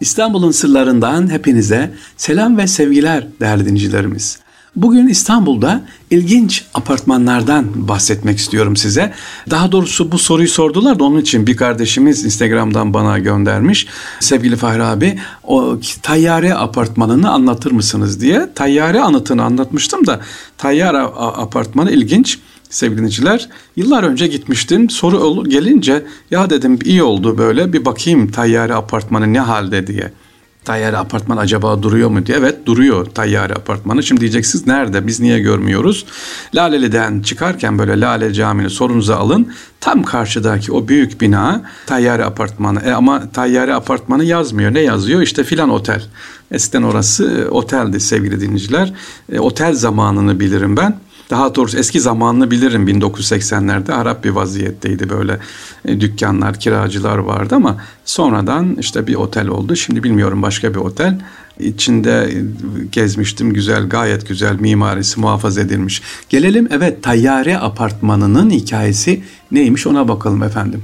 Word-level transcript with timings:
İstanbul'un 0.00 0.50
sırlarından 0.50 1.30
hepinize 1.30 1.94
selam 2.16 2.58
ve 2.58 2.66
sevgiler 2.66 3.26
değerli 3.40 3.64
dinleyicilerimiz. 3.64 4.38
Bugün 4.76 5.08
İstanbul'da 5.08 5.82
ilginç 6.10 6.64
apartmanlardan 6.74 7.88
bahsetmek 7.88 8.38
istiyorum 8.38 8.76
size. 8.76 9.12
Daha 9.50 9.72
doğrusu 9.72 10.12
bu 10.12 10.18
soruyu 10.18 10.48
sordular 10.48 10.98
da 10.98 11.04
onun 11.04 11.20
için 11.20 11.46
bir 11.46 11.56
kardeşimiz 11.56 12.24
Instagram'dan 12.24 12.94
bana 12.94 13.18
göndermiş. 13.18 13.86
Sevgili 14.20 14.56
Fahri 14.56 14.82
abi 14.82 15.18
o 15.44 15.78
tayyare 16.02 16.54
apartmanını 16.54 17.30
anlatır 17.30 17.72
mısınız 17.72 18.20
diye. 18.20 18.48
Tayyare 18.54 19.00
anıtını 19.00 19.42
anlatmıştım 19.42 20.06
da 20.06 20.20
tayyare 20.58 20.98
apartmanı 21.16 21.90
ilginç 21.90 22.38
sevgili 22.70 22.98
dinleyiciler. 22.98 23.48
Yıllar 23.76 24.02
önce 24.02 24.26
gitmiştim. 24.26 24.90
Soru 24.90 25.44
gelince 25.48 26.06
ya 26.30 26.50
dedim 26.50 26.78
iyi 26.84 27.02
oldu 27.02 27.38
böyle 27.38 27.72
bir 27.72 27.84
bakayım 27.84 28.30
tayyare 28.30 28.74
apartmanı 28.74 29.32
ne 29.32 29.40
halde 29.40 29.86
diye. 29.86 30.12
Tayyare 30.66 30.96
apartman 30.96 31.36
acaba 31.36 31.82
duruyor 31.82 32.10
mu 32.10 32.26
diye. 32.26 32.38
Evet 32.38 32.66
duruyor 32.66 33.06
tayyare 33.06 33.54
apartmanı. 33.54 34.02
Şimdi 34.02 34.20
diyeceksiniz 34.20 34.66
nerede 34.66 35.06
biz 35.06 35.20
niye 35.20 35.38
görmüyoruz? 35.38 36.06
Laleli'den 36.54 37.22
çıkarken 37.22 37.78
böyle 37.78 38.00
Lale 38.00 38.32
Camii'ni 38.32 38.70
sorunuza 38.70 39.16
alın. 39.16 39.52
Tam 39.80 40.02
karşıdaki 40.02 40.72
o 40.72 40.88
büyük 40.88 41.20
bina 41.20 41.62
tayyare 41.86 42.24
apartmanı. 42.24 42.80
E 42.80 42.92
ama 42.92 43.30
tayyare 43.30 43.74
apartmanı 43.74 44.24
yazmıyor. 44.24 44.74
Ne 44.74 44.80
yazıyor? 44.80 45.22
İşte 45.22 45.44
filan 45.44 45.70
otel. 45.70 46.02
Eskiden 46.50 46.82
orası 46.82 47.24
e, 47.24 47.48
oteldi 47.48 48.00
sevgili 48.00 48.40
dinleyiciler. 48.40 48.92
E, 49.32 49.38
otel 49.38 49.74
zamanını 49.74 50.40
bilirim 50.40 50.76
ben. 50.76 51.00
Daha 51.30 51.54
doğrusu 51.54 51.78
eski 51.78 52.00
zamanını 52.00 52.50
bilirim 52.50 52.88
1980'lerde 52.88 53.92
Arap 53.92 54.24
bir 54.24 54.30
vaziyetteydi 54.30 55.08
böyle 55.08 55.38
e, 55.84 56.00
dükkanlar, 56.00 56.60
kiracılar 56.60 57.18
vardı 57.18 57.54
ama 57.54 57.76
sonradan 58.04 58.76
işte 58.80 59.06
bir 59.06 59.14
otel 59.14 59.48
oldu. 59.48 59.76
Şimdi 59.76 60.02
bilmiyorum 60.02 60.42
başka 60.42 60.74
bir 60.74 60.78
otel. 60.78 61.20
İçinde 61.58 62.30
e, 62.32 62.34
gezmiştim 62.92 63.52
güzel 63.52 63.88
gayet 63.88 64.28
güzel 64.28 64.60
mimarisi 64.60 65.20
muhafaza 65.20 65.60
edilmiş. 65.60 66.02
Gelelim 66.28 66.68
evet 66.70 67.02
Tayyare 67.02 67.58
Apartmanı'nın 67.58 68.50
hikayesi 68.50 69.22
neymiş 69.50 69.86
ona 69.86 70.08
bakalım 70.08 70.42
efendim. 70.42 70.82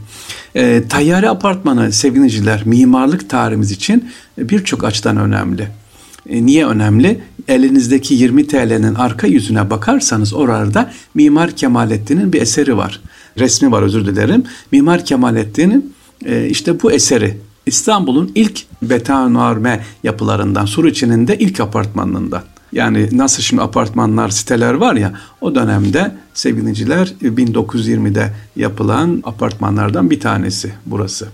E, 0.54 0.82
Tayyare 0.88 1.28
Apartmanı 1.28 1.92
sevgiliciler 1.92 2.62
mimarlık 2.66 3.30
tarihimiz 3.30 3.70
için 3.70 4.10
birçok 4.38 4.84
açıdan 4.84 5.16
önemli. 5.16 5.81
E, 6.28 6.46
niye 6.46 6.66
önemli? 6.66 7.20
Elinizdeki 7.48 8.14
20 8.14 8.46
TL'nin 8.46 8.94
arka 8.94 9.26
yüzüne 9.26 9.70
bakarsanız 9.70 10.34
orada 10.34 10.90
Mimar 11.14 11.50
Kemalettin'in 11.50 12.32
bir 12.32 12.42
eseri 12.42 12.76
var. 12.76 13.00
Resmi 13.38 13.72
var 13.72 13.82
özür 13.82 14.06
dilerim. 14.06 14.44
Mimar 14.72 15.04
Kemalettin'in 15.04 15.94
e, 16.24 16.46
işte 16.46 16.82
bu 16.82 16.92
eseri 16.92 17.38
İstanbul'un 17.66 18.32
ilk 18.34 18.62
betonarme 18.82 19.84
yapılarından, 20.02 20.66
Suriçi'nin 20.66 21.28
de 21.28 21.38
ilk 21.38 21.60
apartmanından. 21.60 22.42
Yani 22.72 23.08
nasıl 23.12 23.42
şimdi 23.42 23.62
apartmanlar, 23.62 24.28
siteler 24.28 24.74
var 24.74 24.94
ya 24.94 25.12
o 25.40 25.54
dönemde 25.54 26.14
sevgiliciler 26.34 27.12
1920'de 27.22 28.32
yapılan 28.56 29.22
apartmanlardan 29.24 30.10
bir 30.10 30.20
tanesi 30.20 30.72
burası 30.86 31.28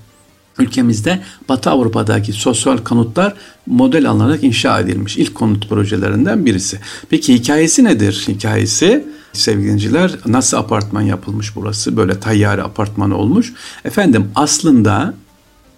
ülkemizde 0.59 1.21
Batı 1.49 1.71
Avrupa'daki 1.71 2.33
sosyal 2.33 2.79
konutlar 2.79 3.35
model 3.67 4.11
alınarak 4.11 4.45
inşa 4.45 4.81
edilmiş. 4.81 5.17
ilk 5.17 5.35
konut 5.35 5.69
projelerinden 5.69 6.47
birisi. 6.47 6.79
Peki 7.11 7.35
hikayesi 7.35 7.85
nedir? 7.85 8.25
Hikayesi 8.29 9.05
sevgiliciler 9.33 10.19
nasıl 10.27 10.57
apartman 10.57 11.03
yapılmış 11.03 11.57
burası? 11.57 11.97
Böyle 11.97 12.21
tayyare 12.21 12.63
apartman 12.63 13.11
olmuş. 13.11 13.53
Efendim 13.85 14.31
aslında 14.35 15.15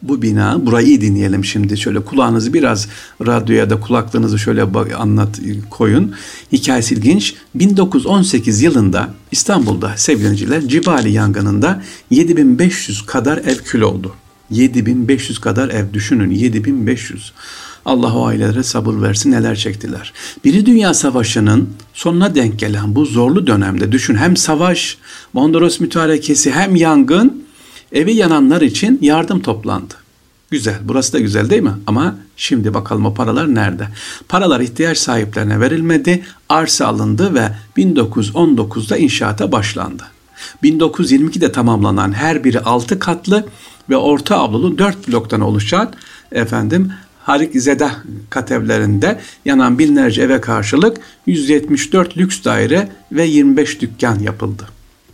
bu 0.03 0.23
bina, 0.23 0.67
burayı 0.67 1.01
dinleyelim 1.01 1.45
şimdi. 1.45 1.79
Şöyle 1.79 2.01
kulağınızı 2.01 2.55
biraz 2.55 2.89
radyoya 3.27 3.71
da 3.71 3.81
kulaklığınızı 3.81 4.39
şöyle 4.39 4.63
anlat 4.97 5.41
koyun. 5.71 6.15
Hikayesi 6.53 6.95
ilginç. 6.95 7.35
1918 7.55 8.63
yılında 8.63 9.15
İstanbul'da 9.33 9.97
sevgiliciler 9.97 10.69
Cibali 10.69 11.13
yangınında 11.13 11.83
7500 12.11 13.07
kadar 13.07 13.39
ev 13.39 13.57
kül 13.57 13.81
oldu. 13.81 14.15
7500 14.51 15.39
kadar 15.39 15.69
ev 15.69 15.93
düşünün 15.93 16.31
7500. 16.31 17.33
Allah 17.85 18.15
o 18.15 18.27
ailelere 18.27 18.63
sabır 18.63 19.03
versin 19.03 19.31
neler 19.31 19.57
çektiler. 19.57 20.13
Biri 20.45 20.67
Dünya 20.67 20.95
Savaşı'nın 20.95 21.69
sonuna 21.95 22.35
denk 22.35 22.59
gelen 22.59 22.95
bu 22.95 23.05
zorlu 23.05 23.47
dönemde 23.47 23.93
düşün 23.93 24.17
hem 24.17 24.37
savaş, 24.37 24.99
Mondros 25.33 25.81
mütarekesi 25.81 26.53
hem 26.53 26.77
yangın 26.77 27.45
evi 27.93 28.15
yananlar 28.15 28.61
için 28.61 28.99
yardım 29.03 29.41
toplandı. 29.41 29.95
Güzel. 30.51 30.79
Burası 30.85 31.13
da 31.13 31.19
güzel 31.19 31.51
değil 31.51 31.63
mi? 31.63 31.73
Ama 31.87 32.17
şimdi 32.37 32.75
bakalım 32.75 33.07
o 33.07 33.15
paralar 33.15 33.55
nerede? 33.55 33.89
Paralar 34.29 34.61
ihtiyaç 34.61 34.99
sahiplerine 34.99 35.61
verilmedi. 35.61 36.25
Arsa 36.49 36.87
alındı 36.87 37.35
ve 37.35 37.49
1919'da 37.77 38.97
inşaata 38.97 39.53
başlandı. 39.53 40.03
1922'de 40.63 41.53
tamamlanan 41.53 42.13
her 42.13 42.45
biri 42.45 42.61
6 42.61 42.99
katlı 42.99 43.47
ve 43.91 43.97
orta 43.97 44.37
avlulu 44.37 44.79
4 44.79 45.09
bloktan 45.09 45.41
oluşan 45.41 45.93
efendim 46.33 46.93
Harik 47.23 47.63
Zedah 47.63 47.95
katevlerinde 48.31 49.21
yanan 49.45 49.79
binlerce 49.79 50.23
eve 50.23 50.41
karşılık 50.41 51.01
174 51.27 52.19
lüks 52.19 52.45
daire 52.45 52.89
ve 53.13 53.25
25 53.25 53.81
dükkan 53.81 54.19
yapıldı. 54.19 54.67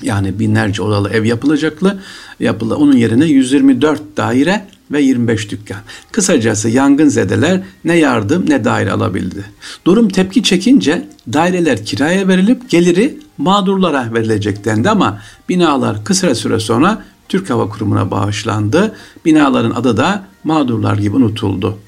Yani 0.03 0.39
binlerce 0.39 0.83
odalı 0.83 1.11
ev 1.11 1.25
yapılacaklı. 1.25 1.99
Yapılı, 2.41 2.77
onun 2.77 2.97
yerine 2.97 3.25
124 3.25 4.17
daire 4.17 4.67
ve 4.91 5.03
25 5.03 5.51
dükkan. 5.51 5.79
Kısacası 6.13 6.69
yangın 6.69 7.09
zedeler 7.09 7.63
ne 7.85 7.97
yardım 7.97 8.51
ne 8.51 8.65
daire 8.65 8.93
alabildi. 8.93 9.45
Durum 9.85 10.09
tepki 10.09 10.43
çekince 10.43 11.09
daireler 11.33 11.85
kiraya 11.85 12.29
verilip 12.29 12.71
geliri 12.71 13.19
mağdurlara 13.39 14.15
verilecek 14.15 14.65
dendi 14.65 14.91
ama 14.91 15.21
binalar 15.49 16.05
kısa 16.05 16.35
süre 16.35 16.61
sonra 16.61 17.05
Türk 17.29 17.51
Hava 17.51 17.69
Kurumu'na 17.69 18.11
bağışlandı. 18.11 18.97
Binaların 19.25 19.71
adı 19.71 19.97
da 19.97 20.25
mağdurlar 20.45 20.97
gibi 20.99 21.17
unutuldu. 21.17 21.79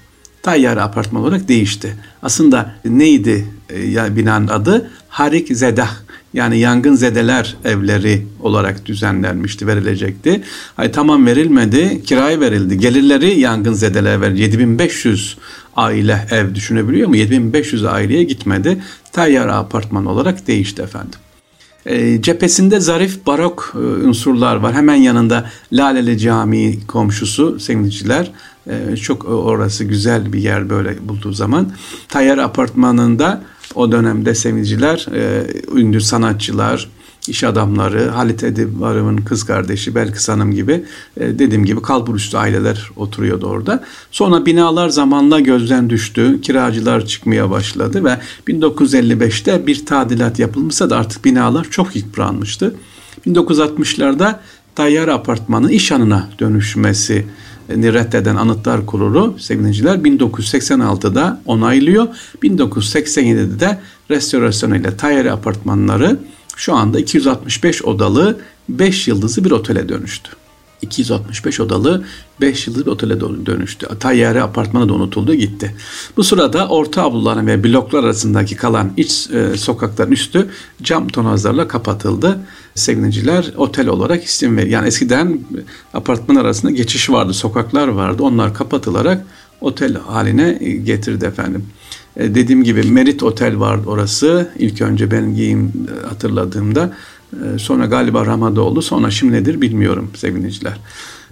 Tayyare 0.43 0.81
apartman 0.81 1.23
olarak 1.23 1.49
değişti. 1.49 1.97
Aslında 2.23 2.75
neydi 2.85 3.47
e, 3.71 4.17
binanın 4.17 4.49
adı? 4.49 4.91
Harik 5.09 5.57
Zedah 5.57 5.91
yani 6.35 6.59
yangın 6.59 6.95
zedeler 6.95 7.57
evleri 7.65 8.27
olarak 8.41 8.87
düzenlenmişti, 8.87 9.67
verilecekti. 9.67 10.43
Ay 10.77 10.93
tamam 10.93 11.27
verilmedi, 11.27 12.03
kiraya 12.03 12.41
verildi. 12.41 12.79
Gelirleri 12.79 13.41
yangın 13.41 13.73
zedeler 13.73 14.21
verildi. 14.21 14.41
7500 14.41 15.39
aile 15.77 16.27
ev 16.31 16.55
düşünebiliyor 16.55 17.09
mu? 17.09 17.17
7500 17.17 17.85
aileye 17.85 18.23
gitmedi. 18.25 18.83
Tayyare 19.13 19.53
apartman 19.53 20.07
olarak 20.07 20.47
değişti 20.47 20.83
efendim. 20.83 21.19
E, 21.89 22.23
cephesinde 22.23 22.81
zarif 22.81 23.27
barok 23.27 23.73
e, 23.75 23.79
unsurlar 23.79 24.57
var. 24.57 24.75
Hemen 24.75 24.95
yanında 24.95 25.51
Laleli 25.73 26.19
Camii 26.19 26.87
komşusu 26.87 27.61
sevgiliciler. 27.61 28.31
E, 28.67 28.97
çok 28.97 29.25
orası 29.25 29.85
güzel 29.85 30.33
bir 30.33 30.39
yer 30.39 30.71
böyle 30.71 31.09
bulduğu 31.09 31.33
zaman. 31.33 31.73
Tayyar 32.09 32.39
apartmanında 32.39 33.43
o 33.75 33.93
dönemde 33.93 34.35
sevgiliciler, 34.35 35.07
e, 35.15 35.47
ünlü 35.81 36.01
sanatçılar, 36.01 36.89
iş 37.29 37.45
adamları, 37.45 38.09
Halit 38.09 38.45
Edip 38.45 38.81
Varım'ın 38.81 39.17
kız 39.17 39.45
kardeşi 39.45 39.95
Belkıs 39.95 40.29
Hanım 40.29 40.53
gibi 40.53 40.85
e, 41.17 41.39
dediğim 41.39 41.65
gibi 41.65 41.83
kalburüstü 41.83 42.37
aileler 42.37 42.91
oturuyordu 42.97 43.47
orada. 43.47 43.85
Sonra 44.11 44.47
binalar 44.47 44.89
zamanla 44.89 45.41
gözden 45.41 45.91
düştü. 45.91 46.41
Kiracılar 46.41 47.07
çıkmaya 47.07 47.51
başladı 47.51 48.05
ve 48.05 48.19
1955'te 48.49 49.67
bir 49.67 49.87
tadilat 49.87 50.39
yapılmışsa 50.39 50.91
da 50.91 50.97
artık 50.97 51.25
binalar 51.25 51.65
çok 51.71 51.97
yıpranmıştı. 51.97 52.75
1960'larda 53.27 54.35
Tayyar 54.75 55.09
Apartmanı 55.09 55.73
iş 55.73 55.93
anına 55.93 56.29
dönüşmesi 56.41 57.27
reddeden 57.69 58.37
Anıtlar 58.37 58.87
Kurulu 58.87 59.37
sevgiliciler 59.39 59.97
1986'da 59.97 61.41
onaylıyor. 61.47 62.07
1987'de 62.43 63.61
de 63.61 63.79
restorasyonuyla 64.11 64.97
Tayyar 64.97 65.27
Apartmanları 65.27 66.19
şu 66.59 66.75
anda 66.75 66.99
265 66.99 67.85
odalı 67.85 68.39
5 68.69 69.09
yıldızlı 69.09 69.45
bir 69.45 69.51
otele 69.51 69.89
dönüştü. 69.89 70.31
265 70.83 71.61
odalı 71.61 72.05
5 72.41 72.67
yıldızlı 72.67 72.87
bir 72.87 72.91
otele 72.91 73.21
dönüştü. 73.21 73.87
Tayyare 74.01 74.43
apartmanı 74.43 74.89
da 74.89 74.93
unutuldu 74.93 75.35
gitti. 75.35 75.75
Bu 76.17 76.25
sırada 76.25 76.69
orta 76.69 77.03
avluların 77.03 77.47
ve 77.47 77.65
bloklar 77.65 78.05
arasındaki 78.05 78.57
kalan 78.57 78.93
iç 78.97 79.31
e, 79.31 79.57
sokakların 79.57 80.13
üstü 80.13 80.49
cam 80.83 81.09
tonazlarla 81.09 81.69
kapatıldı. 81.69 82.39
Sevgiliciler 82.75 83.53
otel 83.57 83.89
olarak 83.89 84.25
isim 84.25 84.57
ver. 84.57 84.67
Yani 84.67 84.87
eskiden 84.87 85.41
apartman 85.95 86.37
arasında 86.37 86.73
geçiş 86.73 87.11
vardı, 87.11 87.35
sokaklar 87.35 87.89
vardı. 87.89 88.23
Onlar 88.23 88.55
kapatılarak 88.55 89.27
otel 89.61 89.95
haline 89.97 90.53
getirdi 90.85 91.25
efendim. 91.25 91.67
E, 92.17 92.35
dediğim 92.35 92.65
gibi 92.65 92.83
Merit 92.83 93.23
Otel 93.23 93.61
vardı 93.61 93.83
orası. 93.87 94.51
İlk 94.59 94.83
önce 94.83 95.11
ben 95.11 95.35
giyim 95.35 95.73
e, 96.05 96.07
hatırladığımda. 96.07 96.97
E, 97.33 97.59
sonra 97.59 97.87
galiba 97.87 98.27
Ramada 98.27 98.61
oldu. 98.61 98.83
Sonra 98.83 99.11
şimdi 99.11 99.33
nedir 99.33 99.61
bilmiyorum 99.61 100.11
sevgiliciler. 100.17 100.79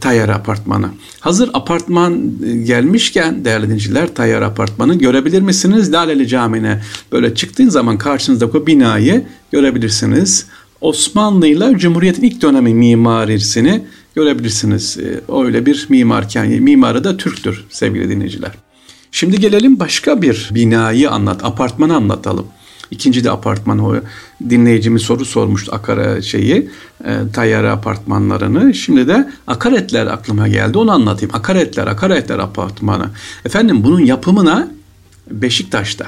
Tayyar 0.00 0.28
Apartmanı. 0.28 0.88
Hazır 1.20 1.50
apartman 1.54 2.32
e, 2.46 2.56
gelmişken 2.56 3.44
değerli 3.44 3.68
dinciler 3.68 4.14
Tayyar 4.14 4.42
Apartmanı 4.42 4.94
görebilir 4.94 5.42
misiniz? 5.42 5.92
Laleli 5.92 6.28
Camii'ne 6.28 6.82
böyle 7.12 7.34
çıktığın 7.34 7.68
zaman 7.68 7.98
karşınızdaki 7.98 8.58
o 8.58 8.66
binayı 8.66 9.24
görebilirsiniz. 9.52 10.46
Osmanlı 10.80 11.46
ile 11.46 11.78
Cumhuriyet'in 11.78 12.22
ilk 12.22 12.42
dönemi 12.42 12.74
mimarisini 12.74 13.84
görebilirsiniz. 14.16 14.98
E, 14.98 15.20
öyle 15.44 15.66
bir 15.66 15.86
mimarken 15.88 16.62
mimarı 16.62 17.04
da 17.04 17.16
Türktür 17.16 17.64
sevgili 17.70 18.08
dinleyiciler. 18.08 18.50
Şimdi 19.12 19.40
gelelim 19.40 19.80
başka 19.80 20.22
bir 20.22 20.50
binayı 20.54 21.10
anlat, 21.10 21.44
apartmanı 21.44 21.96
anlatalım. 21.96 22.46
İkinci 22.90 23.24
de 23.24 23.30
apartman 23.30 23.78
o 23.78 23.94
dinleyicimiz 24.50 25.02
soru 25.02 25.24
sormuştu 25.24 25.74
akara 25.74 26.22
şeyi 26.22 26.70
e, 27.04 27.18
tayyare 27.32 27.70
apartmanlarını. 27.70 28.74
Şimdi 28.74 29.08
de 29.08 29.30
akaretler 29.46 30.06
aklıma 30.06 30.48
geldi 30.48 30.78
onu 30.78 30.92
anlatayım. 30.92 31.34
Akaretler, 31.34 31.86
akaretler 31.86 32.38
apartmanı. 32.38 33.10
Efendim 33.44 33.84
bunun 33.84 34.00
yapımına 34.00 34.68
Beşiktaş'ta 35.30 36.06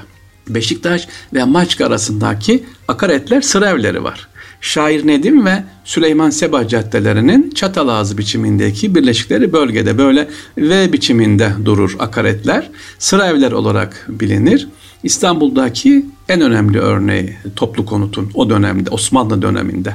Beşiktaş 0.49 1.09
ve 1.35 1.45
Maçka 1.45 1.87
arasındaki 1.87 2.65
akaretler 2.89 3.41
sıra 3.41 3.71
evleri 3.71 4.05
var. 4.05 4.28
Şair 4.61 5.07
Nedim 5.07 5.47
ve 5.47 5.65
Süleyman 5.85 6.31
Seba 6.31 6.69
caddelerinin 6.69 7.51
çatal 7.51 7.89
ağzı 7.89 8.19
biçimindeki 8.19 8.95
birleşikleri 8.95 9.53
bölgede 9.53 9.99
böyle 9.99 10.29
V 10.59 10.93
biçiminde 10.93 11.53
durur 11.65 11.97
akaretler. 11.99 12.71
Sıra 12.99 13.27
evler 13.27 13.53
olarak 13.53 14.07
bilinir. 14.09 14.69
İstanbul'daki 15.03 16.07
en 16.29 16.41
önemli 16.41 16.79
örneği 16.79 17.37
toplu 17.57 17.87
konutun 17.87 18.31
o 18.35 18.51
dönemde 18.51 18.91
Osmanlı 18.91 19.43
döneminde. 19.43 19.95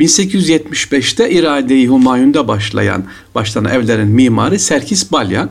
1875'te 0.00 1.30
İrade-i 1.30 1.88
Humayun'da 1.88 2.48
başlayan 2.48 3.04
başlanan 3.34 3.72
evlerin 3.72 4.08
mimarı 4.08 4.58
Serkis 4.58 5.12
Balyan. 5.12 5.50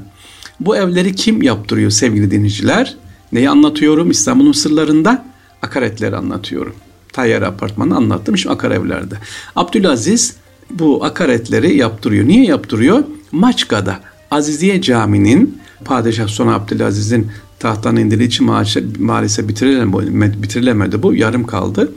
Bu 0.59 0.77
evleri 0.77 1.15
kim 1.15 1.41
yaptırıyor 1.41 1.91
sevgili 1.91 2.31
dinleyiciler? 2.31 2.97
Neyi 3.31 3.49
anlatıyorum 3.49 4.11
İstanbul'un 4.11 4.51
sırlarında? 4.51 5.25
Akaretleri 5.61 6.15
anlatıyorum. 6.15 6.75
Tayyare 7.13 7.45
apartmanı 7.45 7.95
anlattım 7.95 8.37
şimdi 8.37 8.55
akar 8.55 8.71
evlerde. 8.71 9.15
Abdülaziz 9.55 10.35
bu 10.69 11.05
akaretleri 11.05 11.77
yaptırıyor. 11.77 12.27
Niye 12.27 12.45
yaptırıyor? 12.45 13.03
Maçka'da 13.31 13.99
Aziziye 14.31 14.81
Camii'nin 14.81 15.59
Padişah 15.85 16.27
Sultan 16.27 16.53
Abdülaziz'in 16.53 17.31
tahttan 17.59 17.95
indirdiği 17.95 18.27
için 18.27 18.45
maalesef 18.99 19.47
bitirilemedi, 19.47 20.43
bitirilemedi 20.43 21.03
bu 21.03 21.13
yarım 21.13 21.45
kaldı. 21.47 21.91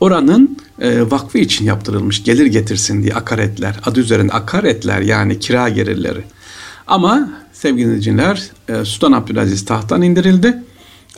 Oranın 0.00 0.56
e, 0.80 1.10
vakfı 1.10 1.38
için 1.38 1.64
yaptırılmış 1.64 2.24
gelir 2.24 2.46
getirsin 2.46 3.02
diye 3.02 3.14
akaretler 3.14 3.80
adı 3.84 4.00
üzerinde 4.00 4.32
akaretler 4.32 5.00
yani 5.00 5.38
kira 5.38 5.68
gelirleri. 5.68 6.22
Ama 6.86 7.30
sevgili 7.52 7.86
dinleyiciler 7.86 8.50
e, 8.68 8.84
Sultan 8.84 9.12
Abdülaziz 9.12 9.64
tahttan 9.64 10.02
indirildi. 10.02 10.62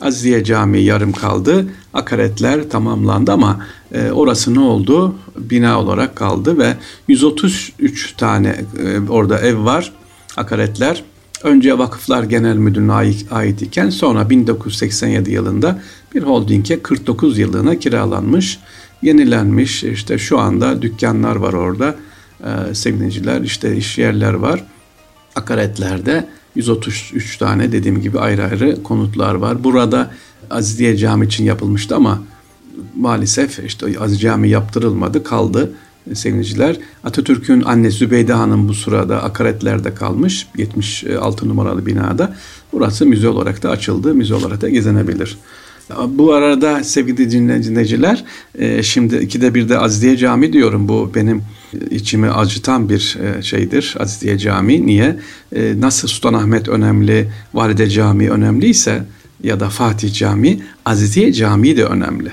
Aziziye 0.01 0.43
Camii 0.43 0.83
yarım 0.83 1.11
kaldı. 1.11 1.65
Akaretler 1.93 2.69
tamamlandı 2.69 3.31
ama 3.31 3.65
e, 3.91 4.11
orası 4.11 4.53
ne 4.53 4.59
oldu? 4.59 5.15
Bina 5.37 5.79
olarak 5.79 6.15
kaldı 6.15 6.57
ve 6.57 6.77
133 7.07 8.13
tane 8.17 8.55
e, 8.79 9.09
orada 9.09 9.39
ev 9.39 9.65
var. 9.65 9.93
Akaretler 10.37 11.03
önce 11.43 11.77
Vakıflar 11.77 12.23
Genel 12.23 12.55
Müdürlüğü'ne 12.55 12.93
ait, 13.31 13.61
iken 13.61 13.89
sonra 13.89 14.29
1987 14.29 15.31
yılında 15.31 15.81
bir 16.15 16.23
holdinge 16.23 16.81
49 16.81 17.39
yıllığına 17.39 17.79
kiralanmış, 17.79 18.59
yenilenmiş. 19.01 19.83
İşte 19.83 20.17
şu 20.17 20.39
anda 20.39 20.81
dükkanlar 20.81 21.35
var 21.35 21.53
orada. 21.53 21.95
Ee, 22.43 22.75
sevgiliciler 22.75 23.41
işte 23.41 23.75
iş 23.75 23.97
yerler 23.97 24.33
var. 24.33 24.63
Akaretlerde 25.35 26.27
133 26.55 27.37
tane 27.37 27.71
dediğim 27.71 28.01
gibi 28.01 28.19
ayrı 28.19 28.43
ayrı 28.43 28.83
konutlar 28.83 29.35
var. 29.35 29.63
Burada 29.63 30.11
Aziziye 30.49 30.97
Cami 30.97 31.25
için 31.25 31.43
yapılmıştı 31.43 31.95
ama 31.95 32.23
maalesef 32.95 33.59
işte 33.65 33.99
Aziz 33.99 34.21
Cami 34.21 34.49
yaptırılmadı 34.49 35.23
kaldı 35.23 35.71
sevgiliciler. 36.13 36.77
Atatürk'ün 37.03 37.61
anne 37.61 37.91
Zübeyde 37.91 38.33
Hanım 38.33 38.67
bu 38.67 38.73
sırada 38.73 39.23
akaretlerde 39.23 39.95
kalmış 39.95 40.47
76 40.57 41.49
numaralı 41.49 41.85
binada. 41.85 42.35
Burası 42.73 43.05
müze 43.05 43.27
olarak 43.29 43.63
da 43.63 43.69
açıldı. 43.69 44.13
Müze 44.13 44.33
olarak 44.33 44.61
da 44.61 44.69
gezinebilir. 44.69 45.37
Bu 46.07 46.33
arada 46.33 46.83
sevgili 46.83 47.31
dinleyiciler 47.31 48.23
e, 48.59 48.83
şimdi 48.83 49.15
ikide 49.15 49.53
bir 49.53 49.69
de 49.69 49.77
Aziziye 49.77 50.17
Cami 50.17 50.53
diyorum. 50.53 50.87
Bu 50.87 51.11
benim 51.15 51.41
içimi 51.91 52.29
acıtan 52.29 52.89
bir 52.89 53.17
e, 53.23 53.41
şeydir 53.41 53.95
Aziziye 53.99 54.37
Cami. 54.37 54.85
Niye? 54.85 55.19
E, 55.55 55.73
nasıl 55.79 56.07
Sultanahmet 56.07 56.67
önemli, 56.67 57.29
Valide 57.53 57.89
Cami 57.89 58.29
önemliyse 58.29 59.03
ya 59.43 59.59
da 59.59 59.69
Fatih 59.69 60.13
Cami, 60.13 60.59
Aziziye 60.85 61.33
Camii 61.33 61.77
de 61.77 61.85
önemli. 61.85 62.31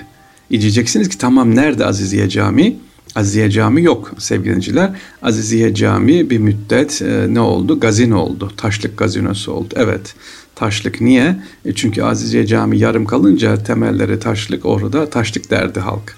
Diyeceksiniz 0.51 1.09
ki 1.09 1.19
tamam 1.19 1.57
nerede 1.57 1.87
Aziziye 1.87 2.29
Camii? 2.29 2.77
Aziziye 3.15 3.51
Cami 3.51 3.83
yok 3.83 4.13
sevgiliciler. 4.19 4.91
Aziziye 5.23 5.75
Cami 5.75 6.31
bir 6.31 6.39
müddet 6.39 7.03
ne 7.29 7.41
oldu? 7.41 7.81
Gazino 7.81 8.19
oldu. 8.19 8.53
Taşlık 8.57 8.97
gazinosu 8.99 9.53
oldu. 9.53 9.75
Evet. 9.77 10.15
Taşlık 10.61 11.01
niye? 11.01 11.37
E 11.65 11.75
çünkü 11.75 12.03
Aziziye 12.03 12.47
Cami 12.47 12.79
yarım 12.79 13.05
kalınca 13.05 13.57
temelleri 13.57 14.19
taşlık 14.19 14.67
orada 14.67 15.11
taşlık 15.11 15.51
derdi 15.51 15.81
halk. 15.81 16.17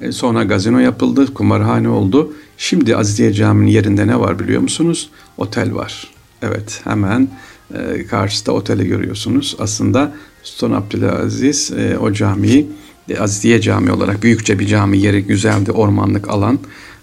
E 0.00 0.12
sonra 0.12 0.44
gazino 0.44 0.78
yapıldı, 0.78 1.34
kumarhane 1.34 1.88
oldu. 1.88 2.32
Şimdi 2.58 2.96
Aziziye 2.96 3.32
Camii'nin 3.32 3.70
yerinde 3.70 4.06
ne 4.06 4.20
var 4.20 4.38
biliyor 4.38 4.60
musunuz? 4.62 5.10
Otel 5.36 5.74
var. 5.74 6.10
Evet 6.42 6.80
hemen 6.84 7.28
e, 7.74 8.06
karşıda 8.06 8.52
oteli 8.52 8.86
görüyorsunuz. 8.86 9.56
Aslında 9.58 10.12
Sultan 10.42 10.76
Abdülaziz 10.76 11.72
e, 11.72 11.98
o 11.98 12.12
camiyi 12.12 12.68
e, 13.08 13.18
Aziziye 13.18 13.60
Cami 13.60 13.92
olarak 13.92 14.22
büyükçe 14.22 14.58
bir 14.58 14.66
cami 14.66 14.98
yeri 14.98 15.24
güzeldi 15.24 15.72
ormanlık 15.72 16.30
alan 16.30 16.58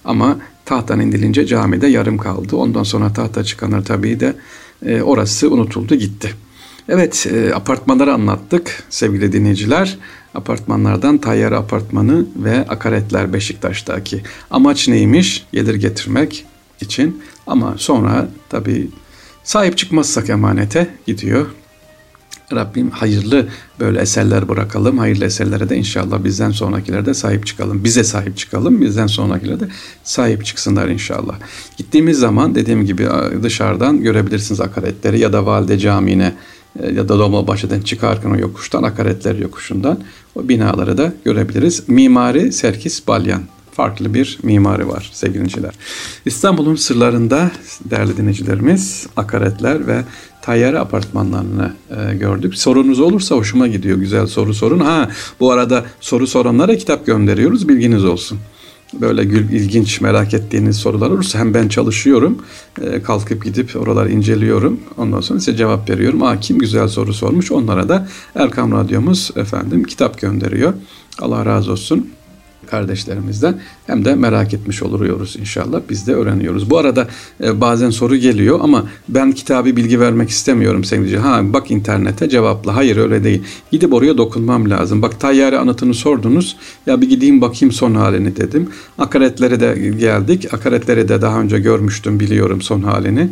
ama 0.06 0.38
tahttan 0.66 1.00
indilince 1.00 1.46
camide 1.46 1.88
yarım 1.88 2.18
kaldı. 2.18 2.56
Ondan 2.56 2.84
sonra 2.84 3.14
tahta 3.14 3.44
çıkanlar 3.44 3.86
tabii 3.86 4.20
de 4.20 4.36
e, 4.86 5.02
orası 5.02 5.52
unutuldu 5.52 5.96
gitti. 5.96 6.34
Evet 6.90 7.28
e, 7.32 7.56
apartmanları 7.56 8.14
anlattık 8.14 8.84
sevgili 8.90 9.32
dinleyiciler. 9.32 9.98
Apartmanlardan 10.36 11.18
Tayyar 11.18 11.52
Apartmanı 11.52 12.26
ve 12.36 12.68
Akaretler 12.68 13.34
Beşiktaş'taki. 13.34 14.22
Amaç 14.52 14.88
neymiş? 14.88 15.46
Gelir 15.52 15.76
getirmek 15.76 16.46
için 16.82 17.24
ama 17.48 17.76
sonra 17.78 18.28
tabii 18.50 18.90
sahip 19.44 19.78
çıkmazsak 19.78 20.30
emanete 20.30 20.88
gidiyor. 21.06 21.46
Rabbim 22.54 22.90
hayırlı 22.90 23.48
böyle 23.80 24.00
eserler 24.00 24.50
bırakalım. 24.50 24.98
Hayırlı 24.98 25.26
eserlere 25.26 25.70
de 25.70 25.78
inşallah 25.78 26.24
bizden 26.24 26.52
sonrakilerde 26.52 27.14
sahip 27.14 27.48
çıkalım. 27.48 27.84
Bize 27.84 28.04
sahip 28.04 28.38
çıkalım. 28.38 28.82
Bizden 28.82 29.08
sonrakilerde 29.08 29.68
sahip 30.04 30.46
çıksınlar 30.46 30.88
inşallah. 30.88 31.36
Gittiğimiz 31.78 32.20
zaman 32.20 32.56
dediğim 32.56 32.86
gibi 32.86 33.08
dışarıdan 33.44 34.02
görebilirsiniz 34.02 34.62
akaretleri 34.62 35.20
ya 35.20 35.34
da 35.34 35.46
Valide 35.46 35.80
Camii'ne 35.80 36.26
e, 36.26 36.34
ya 36.94 37.10
da 37.10 37.20
Dolmabahçe'den 37.20 37.82
çıkarken 37.82 38.30
o 38.30 38.38
yokuştan, 38.38 38.84
akaretler 38.84 39.36
yokuşundan 39.36 40.00
o 40.36 40.50
binaları 40.50 40.98
da 40.98 41.14
görebiliriz. 41.26 41.84
Mimari 41.90 42.52
Serkis 42.52 43.08
Balyan 43.08 43.42
farklı 43.78 44.14
bir 44.14 44.40
mimari 44.44 44.88
var 44.88 45.10
sevgiliciler. 45.14 45.74
İstanbul'un 46.26 46.76
sırlarında 46.76 47.52
değerli 47.86 48.18
dinleyicilerimiz 48.18 49.08
akaretler 49.16 49.88
ve 49.88 50.04
tayyare 50.42 50.80
apartmanlarını 50.80 51.74
e, 51.90 52.16
gördük. 52.16 52.58
Sorunuz 52.58 53.00
olursa 53.00 53.36
hoşuma 53.36 53.68
gidiyor. 53.68 53.98
Güzel 53.98 54.28
soru 54.28 54.54
sorun. 54.54 54.80
Ha 54.80 55.10
bu 55.40 55.52
arada 55.52 55.86
soru 56.00 56.28
soranlara 56.28 56.78
kitap 56.78 57.06
gönderiyoruz. 57.06 57.70
Bilginiz 57.70 58.06
olsun. 58.06 58.40
Böyle 58.94 59.24
gül, 59.24 59.50
ilginç 59.50 60.02
merak 60.02 60.34
ettiğiniz 60.34 60.78
sorular 60.78 61.10
olursa 61.10 61.40
hem 61.40 61.54
ben 61.54 61.68
çalışıyorum. 61.68 62.38
E, 62.82 63.02
kalkıp 63.02 63.44
gidip 63.44 63.76
oraları 63.76 64.12
inceliyorum. 64.12 64.80
Ondan 64.98 65.22
sonra 65.22 65.40
size 65.40 65.58
cevap 65.58 65.90
veriyorum. 65.90 66.24
Aa 66.24 66.40
kim 66.40 66.60
güzel 66.60 66.88
soru 66.88 67.14
sormuş 67.14 67.52
onlara 67.52 67.90
da 67.90 68.08
Erkam 68.36 68.72
Radyomuz 68.72 69.32
efendim 69.36 69.84
kitap 69.84 70.22
gönderiyor. 70.22 70.74
Allah 71.20 71.46
razı 71.46 71.72
olsun 71.72 72.17
kardeşlerimizden 72.66 73.62
hem 73.88 74.06
de 74.06 74.16
merak 74.16 74.54
etmiş 74.54 74.84
oluyoruz 74.84 75.36
inşallah. 75.40 75.82
Biz 75.90 76.08
de 76.08 76.14
öğreniyoruz. 76.14 76.70
Bu 76.70 76.78
arada 76.78 77.08
e, 77.44 77.62
bazen 77.62 77.90
soru 77.90 78.16
geliyor 78.16 78.60
ama 78.62 78.86
ben 79.10 79.32
kitabı 79.32 79.76
bilgi 79.76 80.00
vermek 80.00 80.30
istemiyorum 80.30 80.84
sevgili 80.84 81.18
Ha 81.18 81.42
bak 81.44 81.72
internete 81.72 82.30
cevapla. 82.30 82.76
Hayır 82.76 82.98
öyle 82.98 83.24
değil. 83.24 83.44
Gidip 83.72 83.94
oraya 83.94 84.18
dokunmam 84.18 84.70
lazım. 84.70 85.02
Bak 85.02 85.20
tayyare 85.20 85.58
anıtını 85.58 85.94
sordunuz. 85.94 86.58
Ya 86.86 87.02
bir 87.02 87.10
gideyim 87.10 87.42
bakayım 87.42 87.74
son 87.74 87.96
halini 87.96 88.36
dedim. 88.36 88.70
Akaretlere 88.98 89.60
de 89.60 89.92
geldik. 90.00 90.54
Akaretleri 90.54 91.10
de 91.10 91.22
daha 91.22 91.42
önce 91.42 91.60
görmüştüm 91.60 92.20
biliyorum 92.20 92.62
son 92.62 92.82
halini. 92.82 93.30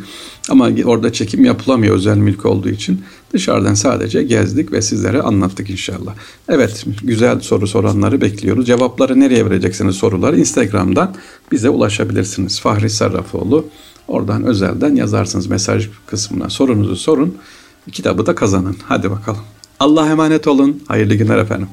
Ama 0.50 0.70
orada 0.86 1.14
çekim 1.14 1.46
yapılamıyor 1.46 1.96
özel 1.96 2.18
mülk 2.18 2.46
olduğu 2.46 2.70
için. 2.70 3.02
Dışarıdan 3.34 3.74
sadece 3.74 4.24
gezdik 4.24 4.72
ve 4.72 4.82
sizlere 4.82 5.22
anlattık 5.22 5.70
inşallah. 5.70 6.14
Evet 6.50 6.86
güzel 7.04 7.40
soru 7.40 7.68
soranları 7.68 8.22
bekliyoruz. 8.22 8.68
Cevapları 8.68 9.20
nereye 9.20 9.46
vereceksiniz 9.46 9.96
soruları? 9.96 10.40
Instagram'dan 10.40 11.16
bize 11.52 11.70
ulaşabilirsiniz. 11.70 12.60
Fahri 12.60 12.90
Sarrafoğlu 12.90 13.66
Oradan 14.08 14.44
özelden 14.44 14.96
yazarsınız 14.96 15.48
mesaj 15.48 15.90
kısmına 16.08 16.50
sorunuzu 16.50 16.96
sorun. 16.96 17.38
Kitabı 17.92 18.26
da 18.26 18.36
kazanın. 18.36 18.78
Hadi 18.84 19.12
bakalım. 19.12 19.42
Allah 19.80 20.10
emanet 20.10 20.48
olun. 20.48 20.84
Hayırlı 20.88 21.16
günler 21.16 21.38
efendim. 21.38 21.68